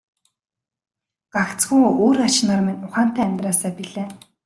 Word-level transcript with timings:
Гагцхүү 1.35 1.85
үр 2.07 2.17
ач 2.27 2.35
нар 2.47 2.59
минь 2.65 2.83
ухаантай 2.87 3.25
амьдраасай 3.27 3.71
билээ. 3.79 4.07